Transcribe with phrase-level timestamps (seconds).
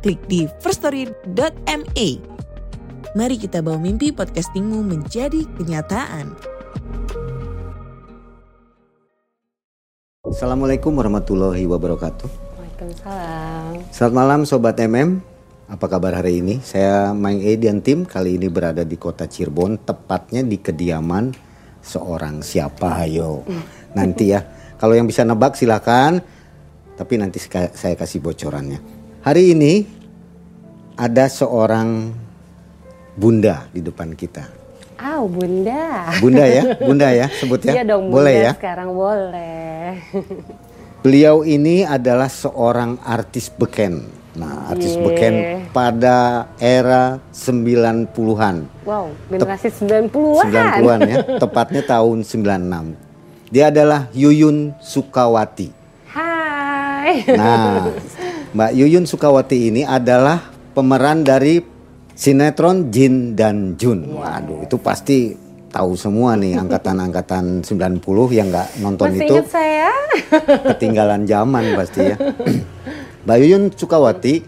[0.00, 2.08] klik di firststory.me.
[3.12, 6.32] Mari kita bawa mimpi podcastingmu menjadi kenyataan.
[10.24, 12.28] Assalamualaikum warahmatullahi wabarakatuh.
[12.30, 13.92] Waalaikumsalam.
[13.92, 15.20] Selamat malam Sobat MM.
[15.68, 16.64] Apa kabar hari ini?
[16.64, 21.30] Saya Maeng E dan tim kali ini berada di kota Cirebon, tepatnya di kediaman
[21.82, 23.46] seorang siapa ayo.
[23.94, 24.42] Nanti ya,
[24.80, 26.24] kalau yang bisa nebak silakan.
[27.00, 28.99] Tapi nanti saya kasih bocorannya.
[29.20, 29.84] Hari ini
[30.96, 32.08] ada seorang
[33.12, 34.48] bunda di depan kita.
[34.96, 36.08] Aw, Bunda.
[36.24, 37.72] Bunda ya, bunda ya, sebut ya.
[37.76, 38.52] Iya dong, Boleh Bunda ya.
[38.56, 40.00] sekarang boleh.
[41.04, 44.08] Beliau ini adalah seorang artis beken.
[44.40, 45.04] Nah, artis Ye.
[45.04, 45.34] beken
[45.68, 48.56] pada era 90-an.
[48.88, 50.48] wow, generasi 90-an.
[50.80, 53.52] 90-an ya, tepatnya tahun 96.
[53.52, 55.76] Dia adalah Yuyun Sukawati.
[56.08, 57.24] Hai.
[57.36, 57.88] Nah,
[58.50, 61.62] Mbak Yuyun Sukawati ini adalah pemeran dari
[62.18, 64.10] sinetron Jin dan Jun.
[64.10, 65.38] Waduh, itu pasti
[65.70, 67.62] tahu semua nih angkatan-angkatan
[68.02, 68.02] 90
[68.34, 69.90] yang nggak nonton Masih itu ingat saya?
[70.74, 72.16] ketinggalan zaman pasti ya.
[73.24, 74.42] Mbak Yuyun Sukawati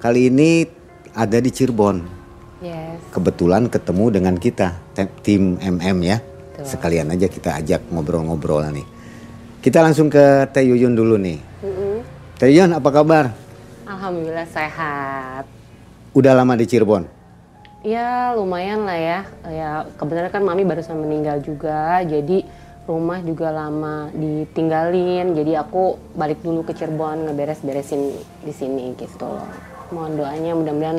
[0.00, 0.64] kali ini
[1.12, 2.00] ada di Cirebon.
[2.64, 2.96] yes.
[3.12, 4.76] Kebetulan ketemu dengan kita
[5.20, 6.20] tim MM ya.
[6.20, 6.64] Betul.
[6.72, 8.84] Sekalian aja kita ajak ngobrol-ngobrol nih.
[9.60, 11.36] Kita langsung ke Teh Yuyun dulu nih.
[12.36, 13.32] Yuyun apa kabar?
[13.88, 15.48] Alhamdulillah sehat.
[16.12, 17.08] Udah lama di Cirebon?
[17.80, 19.20] Ya lumayan lah ya.
[19.48, 22.44] Ya kebetulan kan mami barusan meninggal juga, jadi
[22.84, 25.32] rumah juga lama ditinggalin.
[25.32, 28.12] Jadi aku balik dulu ke Cirebon ngeberes-beresin
[28.44, 29.48] di sini gitu loh.
[29.88, 30.98] Mohon doanya mudah-mudahan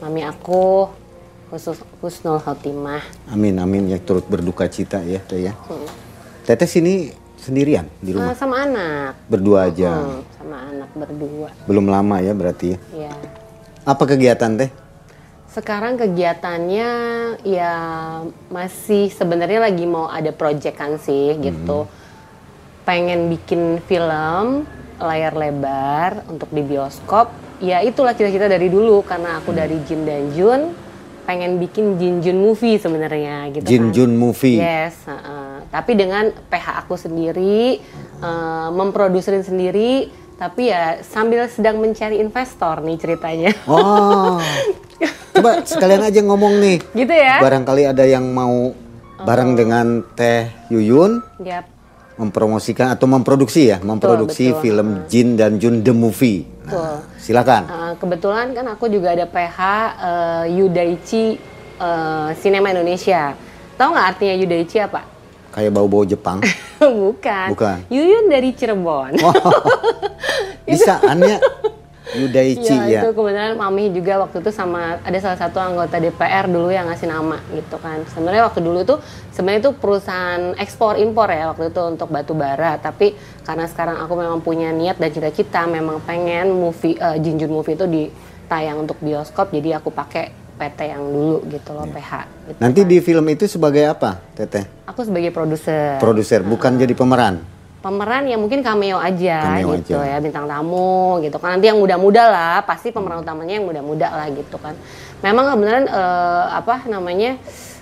[0.00, 0.88] mami aku
[1.52, 3.04] khusus husnul khotimah.
[3.28, 5.52] Amin amin ya turut berduka cita ya Teh ya.
[5.68, 5.84] Hmm.
[6.48, 8.38] Teteh sini sendirian di Eh, rumah.
[8.38, 9.12] sama anak.
[9.26, 9.90] Berdua aja.
[9.92, 11.48] Hmm, sama anak berdua.
[11.66, 13.10] Belum lama ya berarti ya.
[13.10, 13.12] Ya.
[13.82, 14.70] Apa kegiatan Teh?
[15.50, 16.90] Sekarang kegiatannya
[17.44, 17.74] ya
[18.48, 21.84] masih sebenarnya lagi mau ada proyekan sih gitu.
[22.82, 24.64] Pengen bikin film
[24.96, 27.28] layar lebar untuk di bioskop.
[27.58, 30.62] Ya itulah cita-cita dari dulu karena aku dari Jin dan Jun
[31.22, 33.94] pengen bikin Jin Jun movie sebenarnya gitu Jin kan.
[33.94, 34.58] Jun movie.
[34.58, 35.64] Yes, heeh.
[35.72, 37.80] tapi dengan PH aku sendiri,
[38.20, 43.52] eh, memproduserin sendiri, tapi ya sambil sedang mencari investor nih ceritanya.
[43.64, 44.42] Oh.
[45.32, 46.78] Coba sekalian aja ngomong nih.
[46.92, 47.40] gitu ya?
[47.40, 48.76] Barangkali ada yang mau
[49.22, 51.71] bareng dengan Teh Yuyun Yap.
[52.22, 54.60] Mempromosikan atau memproduksi ya, memproduksi betul.
[54.62, 56.46] film Jin dan Jun the movie.
[56.62, 56.78] Betul.
[56.78, 57.62] Nah, silakan.
[57.66, 59.58] Eh, kebetulan kan aku juga ada PH
[59.98, 61.24] eh, Yudaichi
[61.82, 63.34] eh, Cinema Indonesia.
[63.74, 65.02] Tahu nggak artinya Yudaichi apa?
[65.52, 66.38] Kayak bau-bau Jepang.
[66.80, 67.46] Bukan.
[67.52, 67.78] Bukan.
[67.90, 69.18] Yuyun dari Cirebon.
[69.20, 69.34] Oh,
[70.70, 71.42] bisa annya
[72.14, 73.00] Yudaichi Iya, ya.
[73.00, 77.08] itu kebetulan mami juga waktu itu sama ada salah satu anggota DPR dulu yang ngasih
[77.08, 78.04] nama gitu kan.
[78.06, 78.96] Sebenarnya waktu dulu itu
[79.30, 82.76] sebenarnya itu perusahaan ekspor impor ya waktu itu untuk batu bara.
[82.76, 87.72] Tapi karena sekarang aku memang punya niat dan cita-cita memang pengen movie eh, Jinjun movie
[87.72, 89.48] itu ditayang untuk bioskop.
[89.48, 92.12] Jadi aku pakai PT yang dulu gitu loh PH.
[92.46, 92.88] gitu Nanti kan.
[92.88, 94.68] di film itu sebagai apa, Teteh?
[94.84, 95.96] aku sebagai produser.
[95.96, 97.40] Produser, bukan jadi pemeran.
[97.82, 100.16] Pemeran yang mungkin cameo aja Cameo gitu aja.
[100.16, 104.30] ya bintang tamu gitu kan nanti yang muda-muda lah pasti pemeran utamanya yang muda-muda lah
[104.30, 104.78] gitu kan
[105.20, 107.36] memang kebenaran eh, apa namanya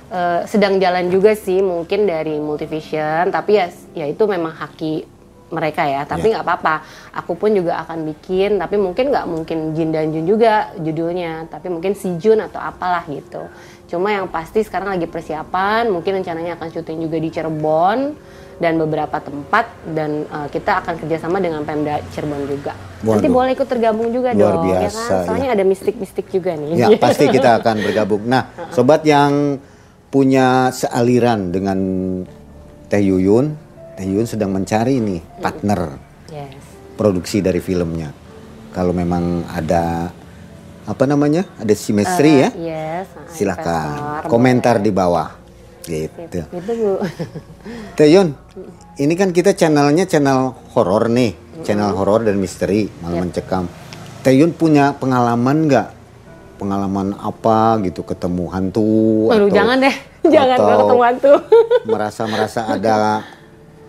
[0.08, 5.19] eh, sedang jalan juga sih mungkin dari Multivision tapi ya ya itu memang haki
[5.50, 6.74] mereka ya tapi nggak apa-apa
[7.14, 11.68] aku pun juga akan bikin tapi mungkin nggak mungkin Jin dan Jun juga judulnya tapi
[11.68, 13.50] mungkin si Jun atau apalah gitu
[13.90, 17.98] cuma yang pasti sekarang lagi persiapan mungkin rencananya akan syuting juga di Cirebon
[18.60, 22.76] dan beberapa tempat dan uh, kita akan kerjasama dengan Pemda Cirebon juga.
[23.00, 23.32] Nanti Waduh.
[23.32, 25.24] boleh ikut tergabung juga Luar dong, ya biasa, kan?
[25.24, 26.76] Soalnya ada mistik-mistik juga nih.
[26.76, 28.28] Ya, pasti kita akan bergabung.
[28.28, 29.56] Nah, sobat yang
[30.12, 31.78] punya sealiran dengan
[32.92, 33.56] Teh Yuyun,
[34.00, 36.00] Teh Yuyun sedang mencari nih partner
[36.32, 36.56] yes.
[36.96, 38.08] produksi dari filmnya.
[38.72, 40.08] Kalau memang ada
[40.88, 41.44] apa namanya?
[41.60, 42.48] Ada chemistry ya?
[42.56, 43.12] Yes.
[43.12, 44.84] uh, Silakan investor, komentar boleh.
[44.88, 45.28] di bawah.
[45.84, 46.40] Gitu.
[46.48, 46.92] Gitu Bu.
[49.04, 53.68] Ini kan kita channelnya channel horor nih, channel horor dan misteri, malam mencekam.
[54.24, 55.88] Teyun punya pengalaman nggak?
[56.56, 59.96] Pengalaman apa gitu ketemu hantu Aduh, atau jangan deh.
[60.40, 61.32] Jangan atau ketemu hantu.
[61.92, 62.96] merasa merasa ada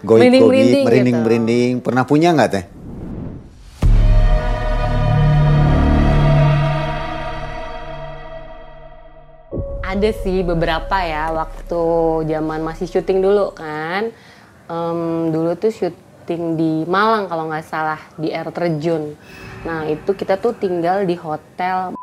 [0.01, 1.83] goib Merinding-merinding gitu.
[1.85, 2.65] pernah punya nggak teh?
[9.85, 11.83] Ada sih beberapa ya waktu
[12.25, 14.09] zaman masih syuting dulu kan.
[14.71, 14.99] Em,
[15.29, 19.13] dulu tuh syuting di Malang kalau nggak salah di air terjun.
[19.67, 21.93] Nah itu kita tuh tinggal di hotel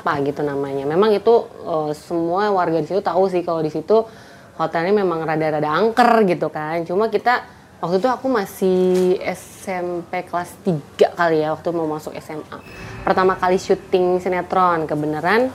[0.00, 0.88] apa gitu namanya.
[0.88, 4.08] Memang itu eh, semua warga di situ tahu sih kalau di situ
[4.60, 6.84] hotelnya memang rada-rada angker gitu kan.
[6.84, 7.40] Cuma kita
[7.80, 8.78] waktu itu aku masih
[9.24, 12.60] SMP kelas 3 kali ya waktu mau masuk SMA.
[13.00, 15.48] Pertama kali syuting sinetron kebenaran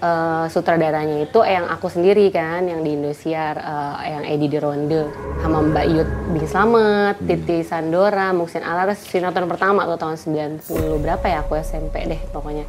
[0.00, 5.04] eh, sutradaranya itu yang aku sendiri kan yang di Indosiar eh, yang Edi di Ronde
[5.44, 10.16] sama Mbak Yud Bing Slamet, Titi Sandora, Muksin Alaras sinetron pertama tuh tahun
[10.64, 12.64] 90 berapa ya aku SMP deh pokoknya.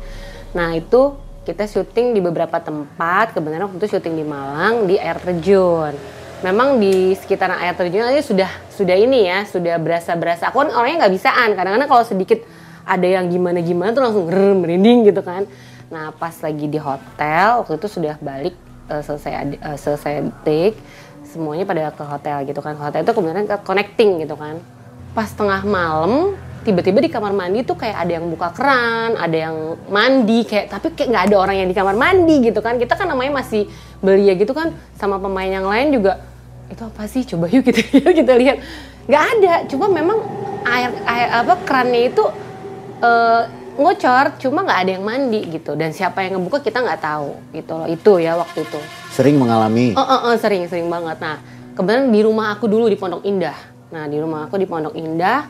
[0.52, 5.16] Nah itu kita syuting di beberapa tempat kebenaran waktu itu syuting di Malang di air
[5.16, 5.96] terjun.
[6.44, 10.52] Memang di sekitaran air terjun aja sudah sudah ini ya sudah berasa berasa.
[10.52, 12.44] Aku kan orangnya nggak bisaan kadang-kadang kalau sedikit
[12.84, 15.48] ada yang gimana gimana tuh langsung merinding gitu kan.
[15.88, 18.56] Nah pas lagi di hotel waktu itu sudah balik
[18.92, 20.76] eh, selesai eh, selesai take
[21.24, 22.76] semuanya pada ke hotel gitu kan.
[22.76, 24.60] Hotel itu kemudian ke connecting gitu kan.
[25.16, 26.36] Pas tengah malam
[26.68, 30.92] tiba-tiba di kamar mandi tuh kayak ada yang buka keran, ada yang mandi kayak tapi
[30.92, 32.76] kayak nggak ada orang yang di kamar mandi gitu kan.
[32.76, 33.72] Kita kan namanya masih
[34.04, 36.20] belia gitu kan sama pemain yang lain juga
[36.68, 38.58] itu apa sih coba yuk kita lihat kita lihat
[39.08, 40.20] nggak ada cuma memang
[40.68, 42.24] air air apa kerannya itu
[43.00, 43.42] eh,
[43.80, 47.72] ngocor cuma nggak ada yang mandi gitu dan siapa yang ngebuka kita nggak tahu gitu
[47.72, 48.82] loh itu ya waktu itu
[49.18, 49.98] Sering mengalami.
[49.98, 51.18] Oh, oh, oh, sering sering banget.
[51.18, 51.42] Nah,
[51.74, 53.58] kebetulan di rumah aku dulu di Pondok Indah.
[53.90, 55.50] Nah, di rumah aku di Pondok Indah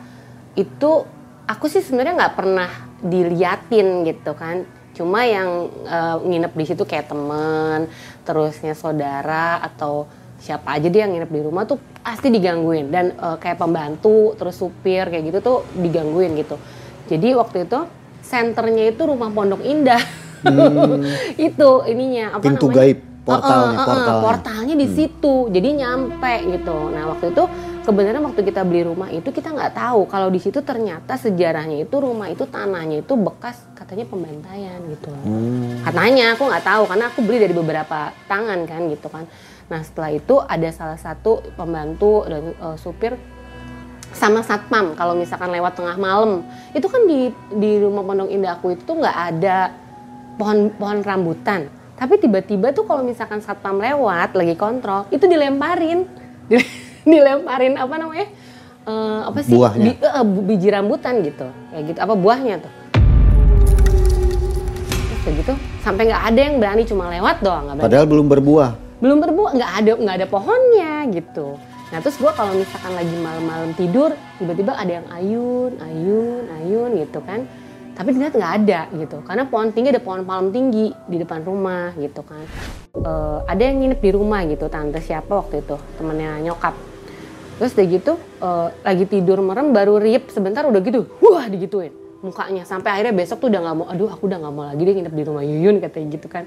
[0.58, 1.06] itu
[1.46, 4.66] aku sih sebenarnya nggak pernah diliatin gitu kan.
[4.98, 7.86] Cuma yang eh, nginep di situ kayak temen,
[8.26, 10.10] terusnya saudara atau
[10.42, 14.58] siapa aja dia yang nginep di rumah tuh pasti digangguin dan eh, kayak pembantu, terus
[14.58, 16.58] supir kayak gitu tuh digangguin gitu.
[17.06, 17.86] Jadi waktu itu
[18.20, 20.02] senternya itu rumah Pondok Indah.
[21.48, 22.46] itu ininya apa Hmm.
[22.46, 22.78] Pintu namanya?
[22.78, 24.22] gaib, portalnya, Uh, uh, uh, uh, portalnya.
[24.24, 27.44] portalnya di situ jadi nyampe gitu nah waktu itu
[27.88, 30.04] kebenaran waktu kita beli rumah itu kita nggak tahu.
[30.12, 35.08] Kalau di situ ternyata sejarahnya itu rumah itu tanahnya itu bekas katanya pembantaian gitu.
[35.08, 35.80] Hmm.
[35.88, 39.24] katanya aku nggak tahu karena aku beli dari beberapa tangan kan gitu kan.
[39.72, 43.16] Nah setelah itu ada salah satu pembantu dan uh, supir
[44.12, 44.92] sama satpam.
[44.92, 46.44] Kalau misalkan lewat tengah malam.
[46.76, 49.72] Itu kan di di rumah Pondok Indah aku itu nggak ada
[50.36, 51.72] pohon pohon rambutan.
[51.96, 56.04] Tapi tiba-tiba tuh kalau misalkan satpam lewat lagi kontrol itu dilemparin.
[56.52, 58.28] Dile- dilemparin apa namanya
[58.88, 59.52] Eh, apa sih?
[59.52, 59.84] Buahnya.
[59.84, 61.44] Bi- bu- biji rambutan gitu.
[61.68, 62.72] Kayak gitu apa buahnya tuh.
[64.96, 65.52] Terus kayak gitu
[65.84, 67.84] sampai nggak ada yang berani cuma lewat doang nggak berani.
[67.84, 68.70] Padahal belum berbuah.
[68.98, 71.60] belum berbuah nggak ada nggak ada pohonnya gitu.
[71.92, 74.10] Nah terus gue kalau misalkan lagi malam-malam tidur
[74.40, 77.44] tiba-tiba ada yang ayun ayun ayun gitu kan.
[77.92, 81.92] Tapi ternyata nggak ada gitu karena pohon tinggi ada pohon palem tinggi di depan rumah
[81.94, 82.40] gitu kan.
[82.96, 86.72] Eh, ada yang nginep di rumah gitu tante siapa waktu itu temennya nyokap
[87.58, 92.66] terus udah gitu eh, lagi tidur merem baru riep sebentar udah gitu wah digituin mukanya.
[92.66, 95.14] Sampai akhirnya besok tuh udah nggak mau aduh aku udah nggak mau lagi deh nginep
[95.14, 96.44] di rumah Yuyun katanya gitu kan.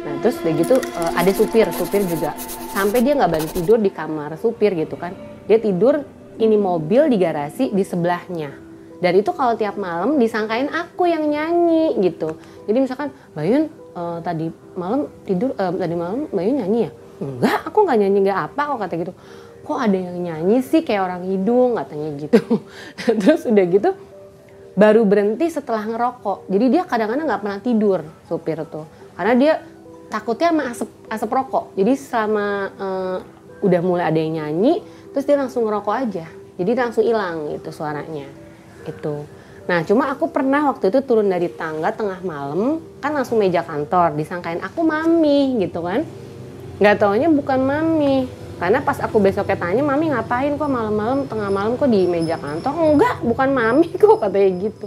[0.00, 2.30] Nah terus udah gitu eh, ada supir supir juga.
[2.72, 5.12] Sampai dia nggak berani tidur di kamar supir gitu kan.
[5.44, 6.04] Dia tidur
[6.40, 8.56] ini mobil di garasi di sebelahnya.
[9.00, 12.36] Dan itu kalau tiap malam disangkain aku yang nyanyi gitu.
[12.68, 16.92] Jadi misalkan Bayun eh, tadi malam tidur eh, tadi malam Bayun nyanyi ya?
[17.20, 19.12] Enggak aku nggak nyanyi nggak apa kok kata gitu
[19.70, 20.82] kok ada yang nyanyi sih?
[20.82, 22.42] Kayak orang hidung katanya gitu.
[23.22, 23.90] Terus udah gitu
[24.74, 26.50] baru berhenti setelah ngerokok.
[26.50, 28.86] Jadi dia kadang-kadang nggak pernah tidur supir tuh.
[29.14, 29.52] Karena dia
[30.10, 31.64] takutnya sama asap asap rokok.
[31.78, 33.18] Jadi selama eh,
[33.60, 34.82] udah mulai ada yang nyanyi
[35.14, 36.26] terus dia langsung ngerokok aja.
[36.58, 38.26] Jadi langsung hilang gitu suaranya.
[38.86, 39.26] Itu
[39.68, 44.18] nah cuma aku pernah waktu itu turun dari tangga tengah malam kan langsung meja kantor
[44.18, 46.02] disangkain aku mami gitu kan.
[46.80, 51.80] Nggak taunya bukan mami karena pas aku besoknya tanya mami ngapain kok malam-malam tengah malam
[51.80, 54.86] kok di meja kantor enggak bukan mami kok katanya gitu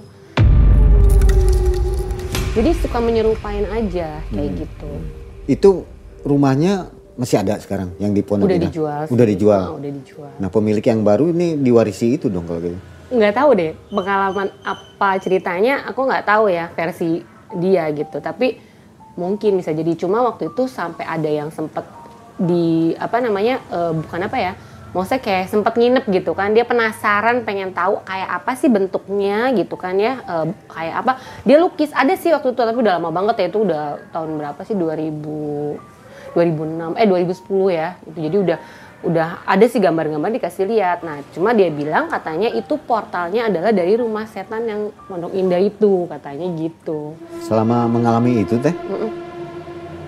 [2.53, 4.91] jadi suka menyerupain aja kayak gitu
[5.43, 5.69] Itu
[6.21, 8.69] rumahnya masih ada sekarang yang di Pondok udah Indah?
[8.69, 9.11] dijual sih.
[9.13, 9.63] Udah dijual.
[9.65, 12.77] Ah, udah dijual Nah pemilik yang baru ini diwarisi itu dong kalau gitu.
[13.09, 17.21] nggak tahu deh pengalaman apa ceritanya aku nggak tahu ya versi
[17.53, 18.57] dia gitu tapi
[19.13, 21.85] mungkin bisa jadi cuma waktu itu sampai ada yang sempet
[22.37, 24.53] di apa namanya eh, bukan apa ya
[24.93, 26.53] maksudnya kayak sempet nginep gitu kan.
[26.53, 31.11] Dia penasaran pengen tahu kayak apa sih bentuknya gitu kan ya Eh, kayak apa.
[31.43, 34.61] Dia lukis ada sih waktu itu tapi udah lama banget ya itu udah tahun berapa
[34.63, 35.93] sih 2000
[36.33, 38.57] 2006 eh 2010 ya itu jadi udah
[39.03, 41.03] udah ada sih gambar-gambar dikasih lihat.
[41.03, 46.07] Nah cuma dia bilang katanya itu portalnya adalah dari rumah setan yang Pondok Indah itu
[46.07, 47.19] katanya gitu.
[47.43, 48.71] Selama mengalami itu teh,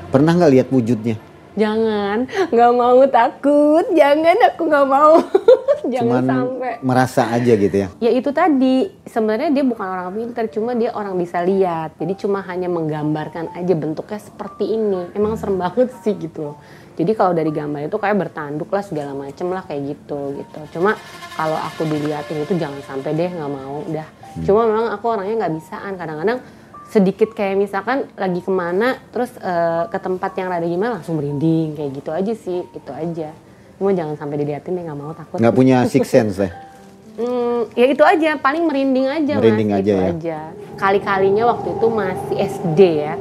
[0.10, 1.20] pernah nggak lihat wujudnya?
[1.58, 2.30] Jangan.
[2.52, 3.86] Nggak mau takut.
[3.96, 5.14] Jangan aku nggak mau.
[5.86, 6.74] Jangan Cuman sampai.
[6.82, 7.88] merasa aja gitu ya.
[8.02, 8.90] ya itu tadi.
[9.06, 11.94] Sebenarnya dia bukan orang pintar cuma dia orang bisa lihat.
[12.02, 15.14] Jadi cuma hanya menggambarkan aja bentuknya seperti ini.
[15.14, 16.58] Emang serem banget sih gitu loh.
[16.96, 20.80] Jadi kalau dari gambar itu kayak bertanduk lah segala macem lah kayak gitu gitu.
[20.80, 20.96] Cuma
[21.36, 24.08] kalau aku diliatin itu jangan sampai deh nggak mau udah.
[24.48, 25.94] Cuma memang aku orangnya nggak bisaan.
[26.00, 26.40] Kadang-kadang
[26.96, 31.76] sedikit kayak misalkan lagi ke mana terus eh, ke tempat yang rada gimana langsung merinding
[31.76, 33.36] kayak gitu aja sih itu aja
[33.76, 36.52] cuma jangan sampai diliatin deh nggak mau takut Nggak punya six sense teh.
[37.16, 40.12] Hmm, ya itu aja, paling merinding aja Merinding mas, aja itu ya?
[40.12, 40.40] aja.
[40.76, 43.16] Kali-kalinya waktu itu masih SD ya,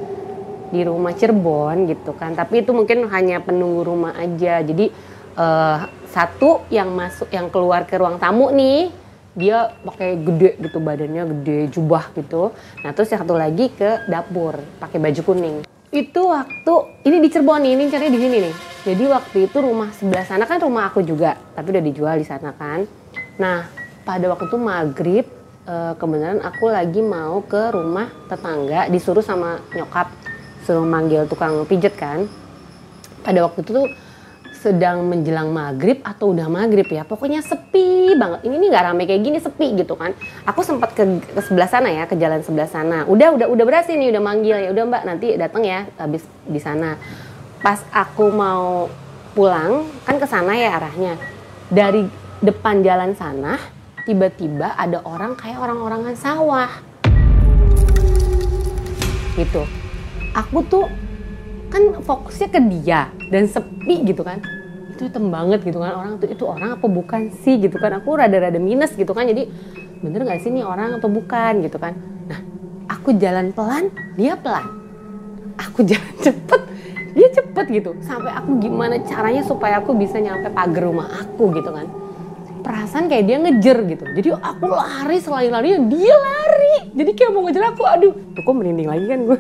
[0.75, 2.35] di rumah Cirebon gitu kan.
[2.35, 4.67] Tapi itu mungkin hanya penunggu rumah aja.
[4.67, 4.91] Jadi
[5.39, 5.79] eh,
[6.11, 8.91] satu yang masuk, yang keluar ke ruang tamu nih,
[9.35, 12.55] dia pakai gede gitu badannya gede jubah gitu.
[12.83, 15.57] Nah terus yang satu lagi ke dapur pakai baju kuning.
[15.95, 16.75] Itu waktu
[17.07, 18.55] ini di Cirebon nih, ini caranya di sini nih.
[18.85, 22.51] Jadi waktu itu rumah sebelah sana kan rumah aku juga, tapi udah dijual di sana
[22.55, 22.87] kan.
[23.39, 23.67] Nah
[24.03, 25.27] pada waktu itu maghrib
[25.67, 30.13] eh, kebenaran aku lagi mau ke rumah tetangga disuruh sama nyokap
[30.65, 32.29] suruh manggil tukang pijet kan
[33.25, 33.87] pada waktu itu tuh
[34.65, 37.05] sedang menjelang maghrib atau udah maghrib ya?
[37.05, 38.49] Pokoknya sepi banget.
[38.49, 40.17] Ini nggak rame kayak gini sepi gitu kan?
[40.49, 43.05] Aku sempat ke, ke sebelah sana ya ke jalan sebelah sana.
[43.05, 44.73] Udah udah udah berhasil nih udah manggil ya.
[44.73, 46.97] Udah mbak nanti datang ya habis di sana.
[47.61, 48.89] Pas aku mau
[49.37, 51.21] pulang kan ke sana ya arahnya.
[51.69, 52.09] Dari
[52.41, 53.61] depan jalan sana
[54.09, 56.73] tiba-tiba ada orang kayak orang-orangan sawah.
[59.37, 59.61] Gitu.
[60.33, 60.89] Aku tuh
[61.75, 64.39] kan fokusnya ke dia dan sepi gitu kan.
[64.95, 65.99] Itu hitam banget gitu kan.
[65.99, 67.59] Orang tuh itu orang apa bukan sih?
[67.59, 67.99] gitu kan.
[67.99, 69.27] Aku rada-rada minus gitu kan.
[69.27, 69.51] Jadi
[69.99, 71.67] bener nggak sih ini orang atau bukan?
[71.67, 71.99] gitu kan.
[72.31, 72.41] Nah
[72.87, 74.71] aku jalan pelan dia pelan.
[75.59, 76.61] Aku jalan cepet
[77.19, 77.91] dia cepet gitu.
[78.07, 82.04] Sampai aku gimana caranya supaya aku bisa nyampe pagar rumah aku gitu kan
[82.65, 84.05] perasaan kayak dia ngejer gitu.
[84.17, 86.89] Jadi aku lari selain lari dia lari.
[86.97, 89.39] Jadi kayak mau ngejar aku aduh tuh kok merinding lagi kan gue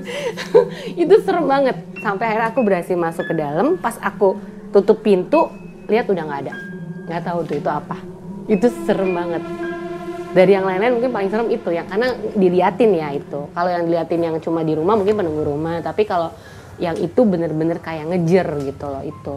[1.02, 1.76] itu serem banget.
[2.04, 3.81] Sampai akhirnya aku berhasil masuk ke dalam.
[3.81, 4.37] Pas aku
[4.76, 5.49] tutup pintu
[5.88, 6.54] lihat udah nggak ada.
[7.09, 7.97] Nggak tahu tuh itu apa.
[8.45, 9.43] Itu serem banget.
[10.35, 13.49] Dari yang lain-lain mungkin paling serem itu ya karena diliatin ya itu.
[13.57, 15.81] Kalau yang diliatin yang cuma di rumah mungkin penunggu rumah.
[15.81, 16.28] Tapi kalau
[16.76, 19.37] yang itu bener-bener kayak ngejer gitu loh itu.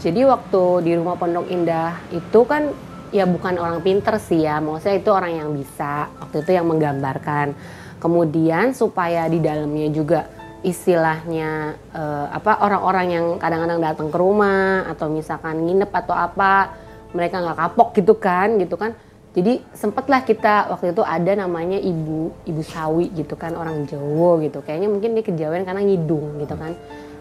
[0.00, 2.72] Jadi waktu di rumah Pondok Indah itu kan
[3.10, 6.10] ya bukan orang pinter sih ya, maksudnya itu orang yang bisa.
[6.22, 7.54] Waktu itu yang menggambarkan.
[8.00, 10.20] Kemudian supaya di dalamnya juga
[10.60, 16.76] istilahnya eh, apa orang-orang yang kadang-kadang datang ke rumah atau misalkan nginep atau apa
[17.16, 18.96] mereka nggak kapok gitu kan gitu kan.
[19.30, 24.58] Jadi sempatlah kita waktu itu ada namanya ibu ibu sawi gitu kan orang Jawa gitu.
[24.64, 26.72] Kayaknya mungkin dia kejawen karena ngidung gitu kan.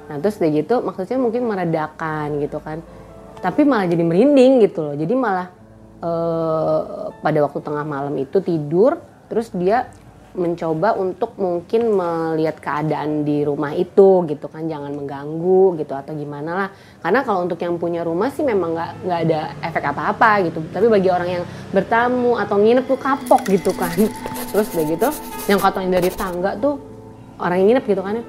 [0.09, 2.81] Nah terus udah gitu maksudnya mungkin meredakan gitu kan.
[3.39, 4.95] Tapi malah jadi merinding gitu loh.
[4.97, 5.58] Jadi malah
[5.99, 9.91] eh, pada waktu tengah malam itu tidur terus dia
[10.37, 16.51] mencoba untuk mungkin melihat keadaan di rumah itu gitu kan jangan mengganggu gitu atau gimana
[16.53, 16.69] lah.
[17.01, 20.61] Karena kalau untuk yang punya rumah sih memang nggak nggak ada efek apa-apa gitu.
[20.69, 23.97] Tapi bagi orang yang bertamu atau nginep tuh kapok gitu kan.
[24.53, 25.09] Terus udah gitu
[25.49, 26.77] yang katanya dari tangga tuh
[27.41, 28.25] orang yang nginep gitu kan ya.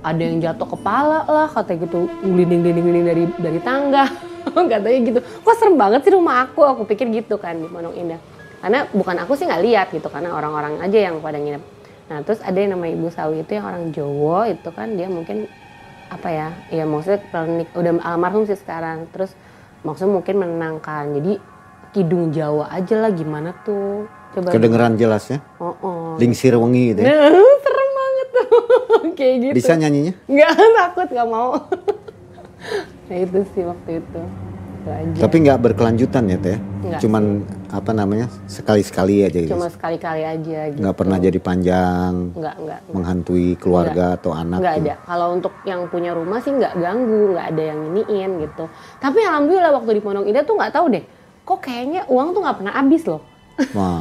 [0.00, 4.29] Ada yang jatuh kepala lah katanya gitu glinding glinding glinding dari dari tangga
[4.72, 5.20] katanya gitu.
[5.22, 6.60] Kok serem banget sih rumah aku.
[6.64, 8.20] Aku pikir gitu kan di Pondok Indah.
[8.60, 11.64] Karena bukan aku sih nggak lihat gitu karena orang-orang aja yang pada nginep.
[12.12, 15.48] Nah terus ada yang namanya Ibu Sawi itu yang orang Jawa itu kan dia mungkin
[16.10, 19.08] apa ya ya maksudnya klinik udah almarhum sih sekarang.
[19.16, 19.32] Terus
[19.80, 21.32] maksudnya mungkin menenangkan jadi
[21.96, 24.04] kidung Jawa aja lah gimana tuh?
[24.30, 25.42] Coba Kedengeran jelas ya.
[25.58, 26.14] oh, oh.
[26.20, 27.32] Lingsir wengi gitu ya.
[27.64, 28.48] Serem banget tuh.
[29.18, 29.54] Kayak gitu.
[29.56, 30.12] Bisa nyanyinya?
[30.28, 31.58] nggak takut nggak mau
[33.10, 34.22] nah itu sih waktu itu
[34.80, 36.56] aja Tapi nggak berkelanjutan ya teh.
[36.56, 39.52] Nggak Cuman apa namanya sekali-sekali aja gitu.
[39.52, 44.58] cuma sekali-kali aja gitu Nggak pernah jadi panjang, nggak nggak menghantui keluarga atau anak.
[44.58, 44.86] nggak gitu.
[44.86, 48.64] ada kalau untuk yang punya rumah sih nggak ganggu nggak ada yang iniin gitu
[48.96, 51.04] tapi alhamdulillah waktu di Pondok Indah tuh nggak tahu deh
[51.42, 53.20] kok kayaknya uang tuh nggak pernah habis loh
[53.70, 54.00] Wah,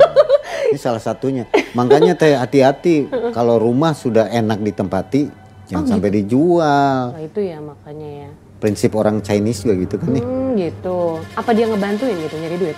[0.65, 1.43] ini salah satunya.
[1.75, 5.27] Makanya teh hati-hati kalau rumah sudah enak ditempati,
[5.67, 7.11] jangan Oh, sampai dijual.
[7.11, 10.23] nah itu ya makanya ya prinsip orang Chinese juga gitu kan nih.
[10.23, 10.99] Hmm, gitu.
[11.33, 12.77] Apa dia ngebantuin gitu nyari duit?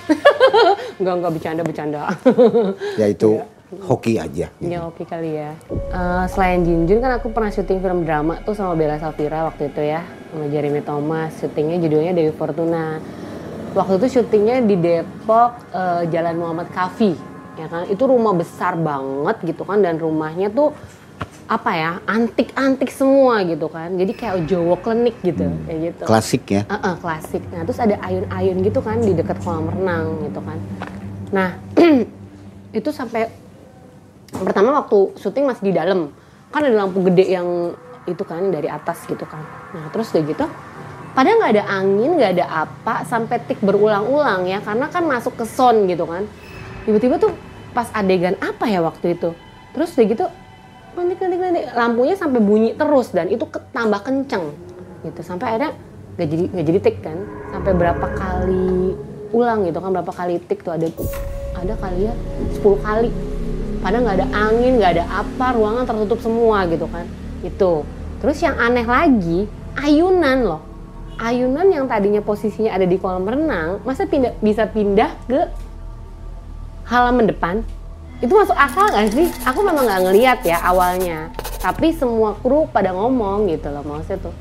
[1.01, 2.01] enggak, enggak bercanda bercanda.
[3.01, 3.41] Ya itu
[3.81, 4.47] hoki aja.
[4.61, 4.69] gitu.
[4.69, 5.51] Ya oke kali ya.
[5.71, 9.81] Eh, selain Jinjun kan aku pernah syuting film drama tuh sama Bella Safira waktu itu
[9.81, 10.05] ya.
[10.31, 11.33] Sama Jeremy Thomas.
[11.41, 13.01] Syutingnya judulnya Dewi Fortuna.
[13.71, 17.15] Waktu itu syutingnya di Depok eh, Jalan Muhammad Kafi.
[17.59, 17.87] Ya kan?
[17.87, 19.79] Itu rumah besar banget gitu kan.
[19.79, 20.75] Dan rumahnya tuh
[21.51, 23.91] apa ya antik-antik semua gitu kan.
[23.99, 25.51] Jadi kayak Jawa klinik gitu.
[25.67, 26.03] Kayak gitu.
[26.07, 26.63] Klasik ya.
[26.63, 27.43] Heeh, klasik.
[27.51, 30.57] Nah, terus ada ayun-ayun gitu kan di dekat kolam renang gitu kan.
[31.35, 31.49] Nah,
[32.79, 33.27] itu sampai
[34.31, 36.15] pertama waktu syuting masih di dalam.
[36.55, 37.75] Kan ada lampu gede yang
[38.07, 39.43] itu kan dari atas gitu kan.
[39.75, 40.47] Nah, terus udah gitu
[41.11, 45.43] padahal nggak ada angin, nggak ada apa sampai tik berulang-ulang ya karena kan masuk ke
[45.43, 46.23] sound gitu kan.
[46.87, 47.35] Tiba-tiba tuh
[47.75, 49.35] pas adegan apa ya waktu itu.
[49.75, 50.25] Terus udah gitu
[50.95, 54.51] nanti nanti nanti lampunya sampai bunyi terus dan itu tambah kenceng
[55.07, 55.21] gitu.
[55.23, 55.71] Sampai akhirnya
[56.19, 57.17] gak jadi gak jadi tik kan.
[57.51, 58.95] Sampai berapa kali
[59.31, 60.87] ulang gitu kan berapa kali tik tuh ada
[61.55, 62.13] ada kali ya
[62.59, 63.09] 10 kali.
[63.81, 67.05] Padahal nggak ada angin nggak ada apa ruangan tertutup semua gitu kan.
[67.41, 67.87] Itu.
[68.21, 70.61] Terus yang aneh lagi ayunan loh.
[71.21, 75.41] Ayunan yang tadinya posisinya ada di kolam renang masa pindah bisa pindah ke
[76.89, 77.55] halaman depan
[78.21, 79.27] itu masuk akal nggak sih?
[79.49, 84.33] Aku memang nggak ngeliat ya awalnya, tapi semua kru pada ngomong gitu loh maksudnya tuh.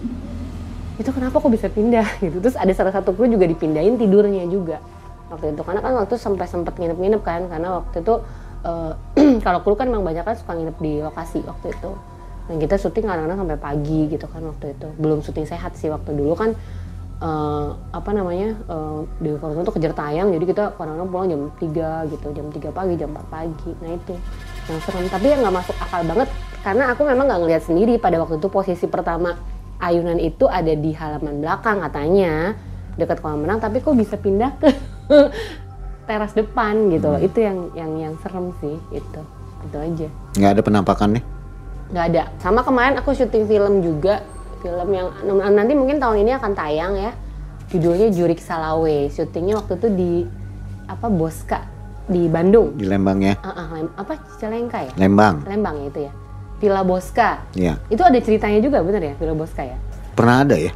[1.01, 2.45] Itu kenapa kok bisa pindah gitu?
[2.45, 4.79] Terus ada salah satu kru juga dipindahin tidurnya juga
[5.31, 8.15] waktu itu karena kan waktu sampai sempet nginep-nginep kan karena waktu itu
[8.67, 8.93] eh,
[9.47, 11.93] kalau kru kan memang banyak kan suka nginep di lokasi waktu itu.
[12.51, 14.89] Dan kita syuting kadang-kadang sampai pagi gitu kan waktu itu.
[14.99, 16.53] Belum syuting sehat sih waktu dulu kan
[17.21, 22.13] eh, apa namanya eh, di Fortuna tuh kejar tayang jadi kita kadang-kadang pulang jam 3
[22.13, 24.15] gitu jam 3 pagi jam 4 pagi nah itu.
[24.69, 25.07] Yang serem.
[25.11, 26.29] Tapi yang nggak masuk akal banget
[26.61, 29.37] karena aku memang nggak ngelihat sendiri pada waktu itu posisi pertama
[29.81, 32.53] ayunan itu ada di halaman belakang katanya
[33.01, 34.69] dekat kolam renang tapi kok bisa pindah ke
[36.09, 37.21] teras depan gitu loh.
[37.21, 39.21] Itu yang yang yang serem sih itu.
[39.69, 40.09] Itu aja.
[40.37, 41.25] Nggak ada penampakan nih.
[41.91, 42.23] nggak ada.
[42.39, 44.23] Sama kemarin aku syuting film juga
[44.61, 45.09] film yang
[45.51, 47.11] nanti mungkin tahun ini akan tayang ya
[47.69, 50.13] judulnya Jurik Salawe syutingnya waktu itu di
[50.85, 51.61] apa Boska
[52.05, 53.39] di Bandung Di Lembang ya.
[53.41, 55.47] Ah, ah, Lem- apa Cicalengka ya Lembang.
[55.47, 56.13] Lembang ya itu ya
[56.59, 57.79] Villa Boska Ya.
[57.87, 59.79] itu ada ceritanya juga bener ya Villa Boska ya
[60.13, 60.73] Pernah ada ya?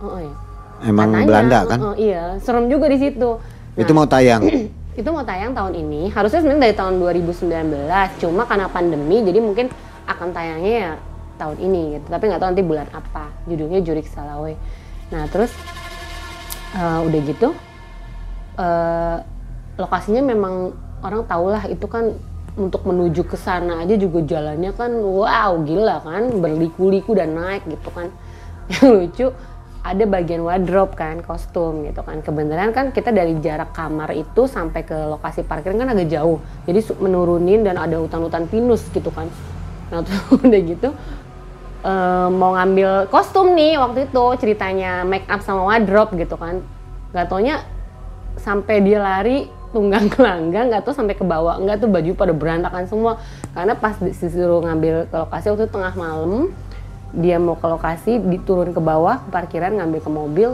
[0.00, 0.34] oh, oh ya
[0.80, 1.78] Emang Katanya, Belanda kan?
[1.78, 3.30] oh, oh, iya serem juga di situ
[3.74, 4.42] Itu mau tayang.
[4.98, 7.54] itu mau tayang tahun ini harusnya sebenarnya dari tahun 2019
[8.18, 9.70] cuma karena pandemi jadi mungkin
[10.10, 10.92] akan tayangnya ya
[11.38, 12.06] tahun ini gitu.
[12.10, 13.30] Tapi nggak tahu nanti bulan apa.
[13.46, 14.58] Judulnya Jurik Salawe.
[15.14, 15.54] Nah terus
[16.74, 17.48] eh, udah gitu
[18.58, 19.16] eh,
[19.78, 22.12] lokasinya memang orang tahulah itu kan
[22.58, 27.88] untuk menuju ke sana aja juga jalannya kan wow gila kan berliku-liku dan naik gitu
[27.94, 28.10] kan.
[28.74, 29.26] Yang lucu
[29.78, 32.20] ada bagian wardrobe kan kostum gitu kan.
[32.20, 36.42] Kebenaran kan kita dari jarak kamar itu sampai ke lokasi parkir kan agak jauh.
[36.66, 39.30] Jadi menurunin dan ada hutan-hutan pinus gitu kan.
[39.94, 40.88] Nah terus udah gitu
[41.88, 46.60] eh, mau ngambil kostum nih waktu itu ceritanya make up sama wardrobe gitu kan.
[47.16, 47.64] Nggak taunya
[48.36, 51.56] sampai dia lari tunggang kelanggang nggak tahu sampai ke bawah.
[51.60, 53.12] Nggak tuh baju pada berantakan semua.
[53.56, 56.52] Karena pas disuruh ngambil ke lokasi waktu itu tengah malam
[57.08, 60.50] dia mau ke lokasi diturun ke bawah ke parkiran ngambil ke mobil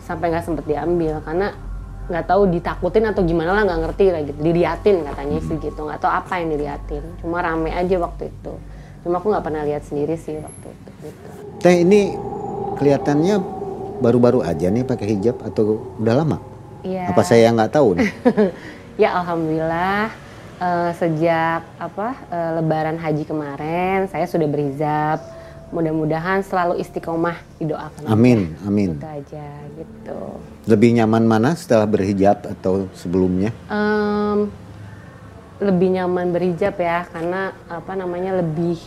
[0.00, 1.20] sampai nggak sempet diambil.
[1.20, 1.52] Karena
[2.04, 4.38] nggak tahu ditakutin atau gimana lah nggak ngerti lah gitu.
[4.40, 5.80] Diliatin katanya sih gitu.
[5.84, 7.04] Nggak tahu apa yang diliatin.
[7.20, 8.54] Cuma rame aja waktu itu
[9.04, 11.28] cuma aku nggak pernah lihat sendiri sih waktu itu gitu.
[11.60, 12.16] Teh ini
[12.80, 13.36] kelihatannya
[14.00, 16.38] baru-baru aja nih pakai hijab atau udah lama?
[16.80, 17.12] Iya.
[17.12, 18.10] Apa saya nggak tahu nih?
[19.02, 20.08] ya alhamdulillah
[20.60, 25.20] eh, sejak apa eh, Lebaran Haji kemarin saya sudah berhijab.
[25.74, 28.06] Mudah-mudahan selalu istiqomah didoakan.
[28.06, 28.94] Amin, amin.
[28.94, 30.18] Itu aja gitu.
[30.70, 33.50] Lebih nyaman mana setelah berhijab atau sebelumnya?
[33.66, 34.54] Em,
[35.62, 38.78] lebih nyaman berhijab ya karena apa namanya lebih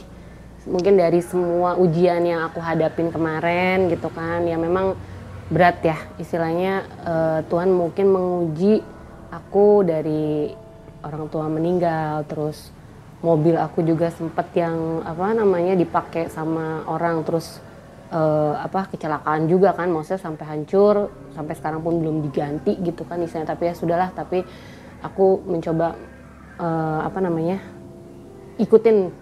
[0.67, 4.99] mungkin dari semua ujian yang aku hadapin kemarin gitu kan ya memang
[5.47, 8.84] berat ya istilahnya eh, Tuhan mungkin menguji
[9.32, 10.51] aku dari
[11.08, 12.75] orang tua meninggal terus
[13.23, 17.63] mobil aku juga sempet yang apa namanya dipakai sama orang terus
[18.12, 23.23] eh, apa kecelakaan juga kan maksudnya sampai hancur sampai sekarang pun belum diganti gitu kan
[23.23, 24.43] istilahnya tapi ya sudahlah tapi
[24.99, 25.95] aku mencoba
[26.57, 27.57] eh, apa namanya
[28.57, 29.13] ikutin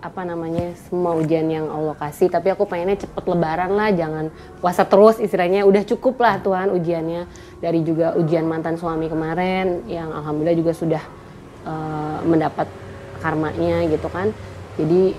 [0.00, 2.32] apa namanya semua ujian yang Allah kasih.
[2.32, 7.28] Tapi aku pengennya cepet lebaran lah jangan puasa terus istilahnya udah cukup lah Tuhan ujiannya.
[7.60, 11.02] Dari juga ujian mantan suami kemarin yang alhamdulillah juga sudah
[11.68, 12.66] eh, mendapat
[13.20, 14.32] karmanya gitu kan.
[14.80, 15.12] Jadi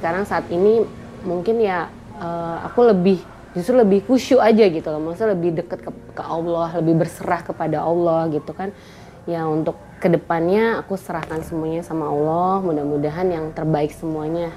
[0.00, 0.82] sekarang saat ini
[1.28, 3.20] mungkin ya eh, aku lebih
[3.52, 5.12] justru lebih khusyuk aja gitu loh.
[5.12, 8.72] Maksudnya lebih deket ke, ke Allah lebih berserah kepada Allah gitu kan
[9.26, 14.50] ya untuk ke depannya aku serahkan semuanya sama Allah mudah-mudahan yang terbaik semuanya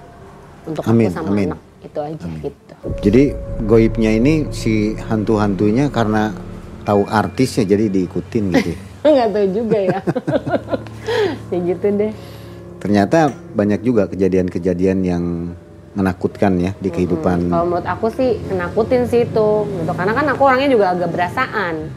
[0.66, 1.48] untuk Amin, aku sama amin.
[1.54, 2.74] anak itu aja gitu
[3.06, 3.24] Jadi
[3.70, 6.34] goibnya ini si hantu-hantunya karena
[6.82, 8.74] tahu artisnya jadi diikutin gitu.
[9.06, 10.00] nggak tahu juga ya
[11.54, 12.14] ya gitu deh
[12.86, 15.24] Ternyata banyak juga kejadian-kejadian yang
[15.98, 17.50] menakutkan ya di kehidupan.
[17.50, 19.92] Kalau menurut aku sih menakutin sih itu, gitu.
[19.98, 21.90] Karena kan aku orangnya juga agak berasaan.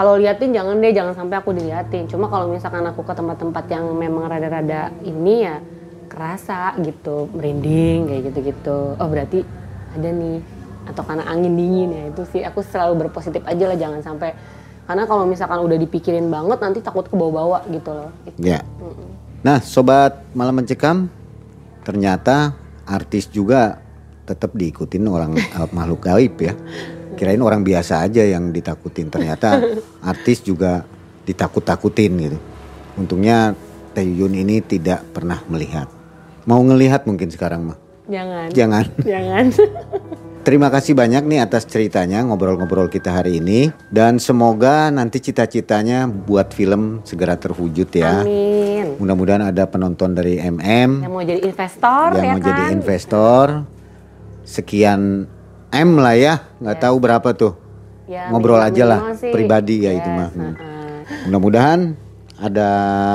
[0.00, 2.08] Kalau liatin jangan deh, jangan sampai aku diliatin.
[2.08, 5.60] Cuma kalau misalkan aku ke tempat-tempat yang memang rada-rada ini ya
[6.08, 8.96] kerasa gitu, merinding kayak gitu-gitu.
[8.96, 9.44] Oh berarti
[9.92, 10.40] ada nih.
[10.88, 12.40] Atau karena angin dingin ya itu sih.
[12.48, 14.32] Aku selalu berpositif aja lah, jangan sampai.
[14.88, 18.08] Karena kalau misalkan udah dipikirin banget nanti takut ke bawah-bawa gitu loh.
[18.24, 18.40] Itu.
[18.40, 18.64] Ya.
[19.44, 21.12] Nah, sobat malam mencekam,
[21.84, 22.56] ternyata
[22.88, 23.84] artis juga
[24.24, 26.56] tetap diikutin orang eh, makhluk gaib ya.
[27.18, 29.58] Kirain orang biasa aja yang ditakutin, ternyata
[30.10, 30.86] artis juga
[31.26, 32.38] ditakut-takutin gitu.
[32.98, 33.54] Untungnya
[33.90, 35.90] Teh ini tidak pernah melihat.
[36.46, 37.78] Mau ngelihat mungkin sekarang mah.
[38.06, 38.48] Jangan.
[38.54, 38.84] Jangan.
[39.12, 39.44] Jangan.
[40.46, 46.56] Terima kasih banyak nih atas ceritanya ngobrol-ngobrol kita hari ini dan semoga nanti cita-citanya buat
[46.56, 48.24] film segera terwujud ya.
[48.24, 48.96] Amin.
[48.96, 52.72] Mudah-mudahan ada penonton dari MM Yang mau jadi investor yang ya mau jadi kan?
[52.72, 53.46] investor.
[54.48, 55.28] Sekian
[55.70, 57.54] M lah ya, nggak tahu berapa tuh.
[58.04, 59.30] Ya, Ngobrol aja lah, sih.
[59.30, 60.28] pribadi ya itu Yes, mah.
[60.30, 60.42] Hmm.
[60.50, 60.98] uh-uh.
[61.30, 61.80] Mudah-mudahan
[62.36, 62.68] ada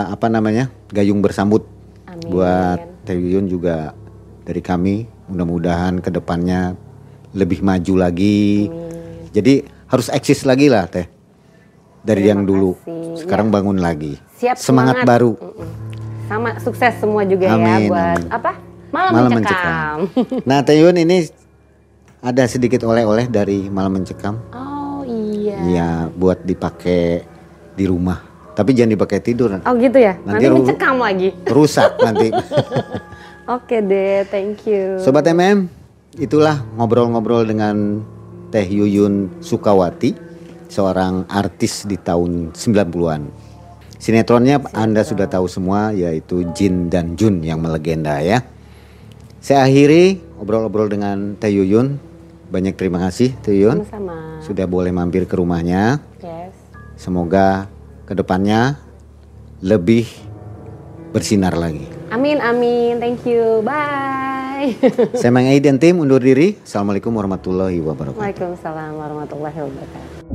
[0.07, 1.67] apa namanya gayung bersambut
[2.05, 2.31] Amin.
[2.31, 3.91] buat Teh Yuyun juga
[4.41, 5.03] dari kami.
[5.27, 6.79] Mudah-mudahan ke depannya
[7.31, 8.71] lebih maju lagi.
[9.29, 9.53] Jadi
[9.85, 11.11] harus eksis lagi lah Teh
[12.01, 12.71] dari Terima yang dulu.
[12.77, 13.19] kasih.
[13.19, 14.15] Sekarang bangun lagi.
[14.37, 15.11] Siap semangat, semangat.
[15.11, 15.31] baru.
[16.25, 18.31] Sama sukses semua juga ya Amin, buat amin.
[18.31, 18.51] apa?
[18.89, 19.97] Malam, Malam mencekam.
[20.47, 21.27] Nah Teh Yuyun ini
[22.25, 24.41] ada sedikit oleh-oleh dari malam mencekam.
[24.49, 25.57] oh iya.
[25.69, 27.21] Ya buat dipakai
[27.77, 28.25] di rumah.
[28.57, 29.53] Tapi jangan dipakai tidur.
[29.61, 30.17] Oh gitu ya.
[30.25, 31.29] Nanti Nanti, mencekam lagi.
[31.45, 32.33] Rusak nanti.
[33.45, 34.97] Oke deh, thank you.
[34.97, 35.69] Sobat MM,
[36.17, 38.01] itulah ngobrol-ngobrol dengan
[38.49, 40.17] Teh Yuyun Sukawati,
[40.65, 43.21] seorang artis di tahun 90-an.
[44.01, 48.41] Sinetronnya Anda sudah tahu semua yaitu Jin dan Jun yang melegenda ya.
[49.45, 52.14] Saya akhiri obrol-obrol dengan Teh Yuyun.
[52.49, 53.33] Banyak terima kasih
[53.81, 54.39] Sama-sama.
[54.45, 55.99] sudah boleh mampir ke rumahnya.
[56.21, 56.53] Yes.
[56.95, 57.67] Semoga
[58.05, 58.77] ke depannya
[59.65, 60.05] lebih
[61.09, 61.89] bersinar lagi.
[62.13, 63.01] Amin amin.
[63.01, 63.65] Thank you.
[63.65, 64.77] Bye.
[65.19, 66.55] Saya Mang dan tim undur diri.
[66.61, 68.21] Assalamualaikum warahmatullahi wabarakatuh.
[68.21, 70.34] Waalaikumsalam warahmatullahi wabarakatuh.